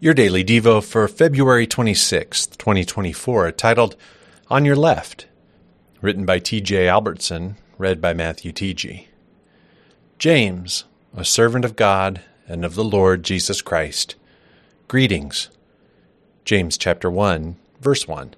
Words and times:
Your 0.00 0.14
daily 0.14 0.44
Devo 0.44 0.80
for 0.80 1.08
February 1.08 1.66
26th, 1.66 2.56
2024, 2.56 3.50
titled 3.50 3.96
On 4.48 4.64
Your 4.64 4.76
Left, 4.76 5.26
written 6.00 6.24
by 6.24 6.38
T.J. 6.38 6.86
Albertson, 6.86 7.56
read 7.78 8.00
by 8.00 8.14
Matthew 8.14 8.52
T.G. 8.52 9.08
James, 10.16 10.84
a 11.16 11.24
servant 11.24 11.64
of 11.64 11.74
God 11.74 12.20
and 12.46 12.64
of 12.64 12.76
the 12.76 12.84
Lord 12.84 13.24
Jesus 13.24 13.60
Christ. 13.60 14.14
Greetings. 14.86 15.50
James 16.44 16.78
chapter 16.78 17.10
1, 17.10 17.56
verse 17.80 18.06
1. 18.06 18.34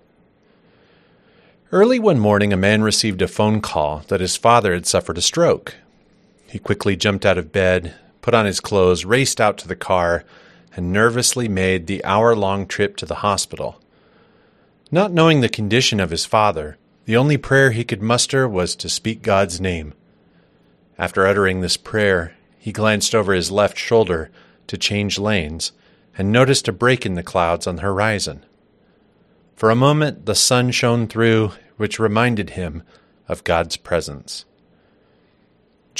Early 1.72 1.98
one 1.98 2.18
morning, 2.18 2.54
a 2.54 2.56
man 2.56 2.82
received 2.82 3.20
a 3.20 3.28
phone 3.28 3.60
call 3.60 3.98
that 4.08 4.22
his 4.22 4.34
father 4.34 4.72
had 4.72 4.86
suffered 4.86 5.18
a 5.18 5.20
stroke. 5.20 5.74
He 6.48 6.58
quickly 6.58 6.96
jumped 6.96 7.26
out 7.26 7.36
of 7.36 7.52
bed, 7.52 7.94
put 8.22 8.32
on 8.32 8.46
his 8.46 8.60
clothes, 8.60 9.04
raced 9.04 9.42
out 9.42 9.58
to 9.58 9.68
the 9.68 9.76
car, 9.76 10.24
and 10.76 10.92
nervously 10.92 11.48
made 11.48 11.86
the 11.86 12.04
hour 12.04 12.34
long 12.34 12.66
trip 12.66 12.96
to 12.96 13.06
the 13.06 13.16
hospital. 13.16 13.80
Not 14.90 15.12
knowing 15.12 15.40
the 15.40 15.48
condition 15.48 16.00
of 16.00 16.10
his 16.10 16.26
father, 16.26 16.76
the 17.04 17.16
only 17.16 17.36
prayer 17.36 17.70
he 17.70 17.84
could 17.84 18.02
muster 18.02 18.48
was 18.48 18.76
to 18.76 18.88
speak 18.88 19.22
God's 19.22 19.60
name. 19.60 19.94
After 20.98 21.26
uttering 21.26 21.60
this 21.60 21.76
prayer, 21.76 22.34
he 22.58 22.72
glanced 22.72 23.14
over 23.14 23.32
his 23.32 23.50
left 23.50 23.78
shoulder 23.78 24.30
to 24.66 24.76
change 24.76 25.18
lanes 25.18 25.72
and 26.16 26.30
noticed 26.30 26.68
a 26.68 26.72
break 26.72 27.06
in 27.06 27.14
the 27.14 27.22
clouds 27.22 27.66
on 27.66 27.76
the 27.76 27.82
horizon. 27.82 28.44
For 29.56 29.70
a 29.70 29.76
moment, 29.76 30.26
the 30.26 30.34
sun 30.34 30.70
shone 30.70 31.06
through, 31.06 31.52
which 31.76 31.98
reminded 31.98 32.50
him 32.50 32.82
of 33.28 33.44
God's 33.44 33.76
presence. 33.76 34.44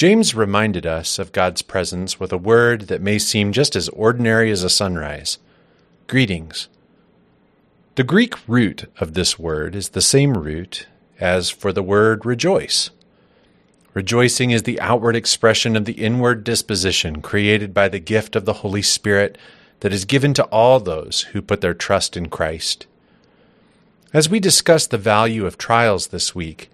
James 0.01 0.35
reminded 0.35 0.87
us 0.87 1.19
of 1.19 1.31
God's 1.31 1.61
presence 1.61 2.19
with 2.19 2.33
a 2.33 2.39
word 2.39 2.89
that 2.89 3.03
may 3.03 3.19
seem 3.19 3.53
just 3.53 3.77
as 3.77 3.91
ordinary 3.91 4.51
as 4.51 4.63
a 4.63 4.71
sunrise 4.71 5.37
greetings. 6.07 6.69
The 7.97 8.03
Greek 8.03 8.33
root 8.49 8.91
of 8.99 9.13
this 9.13 9.39
word 9.39 9.75
is 9.75 9.91
the 9.91 10.01
same 10.01 10.39
root 10.39 10.87
as 11.19 11.51
for 11.51 11.71
the 11.71 11.83
word 11.83 12.25
rejoice. 12.25 12.89
Rejoicing 13.93 14.53
is 14.53 14.63
the 14.63 14.81
outward 14.81 15.17
expression 15.17 15.77
of 15.77 15.85
the 15.85 16.03
inward 16.03 16.45
disposition 16.45 17.21
created 17.21 17.75
by 17.75 17.87
the 17.87 18.01
gift 18.01 18.35
of 18.35 18.47
the 18.47 18.63
Holy 18.65 18.81
Spirit 18.81 19.37
that 19.81 19.93
is 19.93 20.07
given 20.07 20.33
to 20.33 20.45
all 20.45 20.81
those 20.81 21.27
who 21.35 21.43
put 21.43 21.61
their 21.61 21.75
trust 21.75 22.17
in 22.17 22.31
Christ. 22.31 22.87
As 24.15 24.31
we 24.31 24.41
discuss 24.41 24.87
the 24.87 24.97
value 24.97 25.45
of 25.45 25.59
trials 25.59 26.07
this 26.07 26.35
week, 26.35 26.71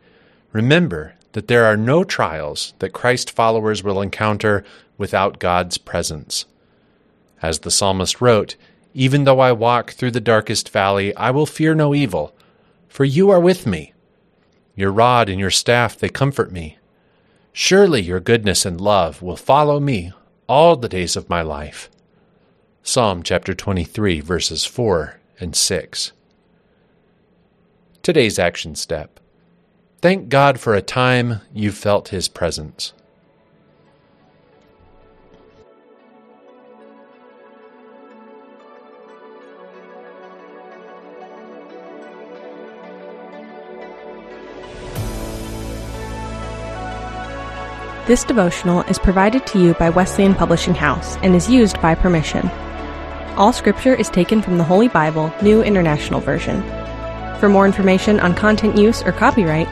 remember 0.53 1.16
that 1.37 1.49
there 1.49 1.67
are 1.67 1.77
no 1.77 2.03
trials 2.03 2.73
that 2.79 2.95
Christ 2.95 3.31
followers 3.31 3.85
will 3.85 4.01
encounter 4.01 4.65
without 4.97 5.39
God's 5.39 5.77
presence. 5.77 6.47
As 7.43 7.59
the 7.59 7.71
psalmist 7.71 8.23
wrote, 8.23 8.57
Even 8.95 9.25
though 9.25 9.41
I 9.41 9.53
walk 9.53 9.91
through 9.91 10.13
the 10.13 10.19
darkest 10.19 10.71
valley, 10.71 11.15
I 11.15 11.31
will 11.31 11.45
fear 11.45 11.75
no 11.75 11.95
evil, 11.95 12.35
for 12.89 13.05
you 13.05 13.29
are 13.29 13.39
with 13.39 13.67
me. 13.67 13.93
Your 14.75 14.91
rod 14.91 15.29
and 15.29 15.39
your 15.39 15.51
staff, 15.51 15.99
they 15.99 16.09
comfort 16.09 16.53
me. 16.53 16.79
Surely 17.53 18.01
your 18.01 18.19
goodness 18.19 18.65
and 18.65 18.81
love 18.81 19.21
will 19.21 19.37
follow 19.37 19.79
me 19.79 20.15
all 20.47 20.75
the 20.75 20.89
days 20.89 21.17
of 21.17 21.29
my 21.29 21.43
life. 21.43 21.91
Psalm 22.83 23.23
chapter 23.23 23.53
23, 23.53 24.21
verses 24.21 24.65
4 24.65 25.21
and 25.39 25.55
6. 25.55 26.13
Today's 28.03 28.39
action 28.39 28.75
step. 28.75 29.21
Thank 30.07 30.29
God 30.29 30.61
for 30.61 30.73
a 30.73 30.83
time 30.83 31.41
you 31.53 31.73
felt 31.73 32.11
His 32.11 32.29
presence. 32.29 32.93
This 48.07 48.23
devotional 48.23 48.83
is 48.83 49.01
provided 49.01 49.45
to 49.49 49.61
you 49.61 49.75
by 49.75 49.91
Wesleyan 49.91 50.37
Publishing 50.37 50.77
House 50.77 51.17
and 51.25 51.35
is 51.35 51.51
used 51.51 51.83
by 51.83 51.97
permission. 51.97 52.49
All 53.37 53.53
scripture 53.53 53.97
is 53.97 54.09
taken 54.09 54.41
from 54.41 54.57
the 54.57 54.63
Holy 54.63 54.87
Bible, 54.87 55.35
New 55.43 55.63
International 55.65 56.21
Version. 56.21 56.63
For 57.41 57.49
more 57.49 57.67
information 57.67 58.21
on 58.21 58.37
content 58.37 58.79
use 58.79 59.03
or 59.03 59.11
copyright, 59.11 59.67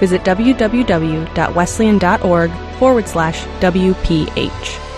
visit 0.00 0.24
www.wesleyan.org 0.24 2.50
forward 2.78 3.06
slash 3.06 3.44
WPH. 3.60 4.89